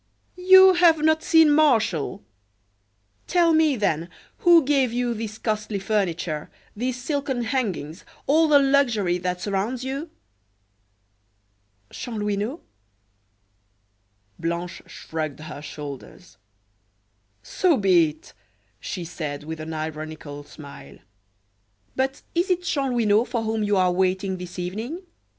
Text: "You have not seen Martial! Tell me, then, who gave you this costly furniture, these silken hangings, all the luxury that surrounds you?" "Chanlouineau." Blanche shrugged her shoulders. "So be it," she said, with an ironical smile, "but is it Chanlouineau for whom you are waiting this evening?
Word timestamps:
"You 0.35 0.73
have 0.73 1.03
not 1.05 1.21
seen 1.21 1.51
Martial! 1.53 2.23
Tell 3.27 3.53
me, 3.53 3.75
then, 3.75 4.09
who 4.39 4.65
gave 4.65 4.91
you 4.91 5.13
this 5.13 5.37
costly 5.37 5.77
furniture, 5.77 6.49
these 6.75 6.99
silken 6.99 7.43
hangings, 7.43 8.03
all 8.25 8.47
the 8.47 8.57
luxury 8.57 9.19
that 9.19 9.39
surrounds 9.41 9.83
you?" 9.83 10.09
"Chanlouineau." 11.91 12.61
Blanche 14.39 14.81
shrugged 14.87 15.41
her 15.41 15.61
shoulders. 15.61 16.37
"So 17.43 17.77
be 17.77 18.09
it," 18.09 18.33
she 18.79 19.05
said, 19.05 19.43
with 19.43 19.59
an 19.59 19.71
ironical 19.71 20.43
smile, 20.43 20.97
"but 21.95 22.23
is 22.33 22.49
it 22.49 22.63
Chanlouineau 22.63 23.23
for 23.23 23.43
whom 23.43 23.61
you 23.61 23.77
are 23.77 23.91
waiting 23.91 24.37
this 24.37 24.57
evening? 24.57 25.03